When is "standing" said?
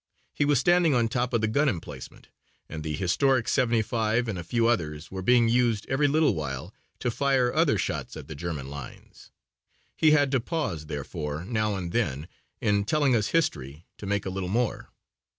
0.57-0.95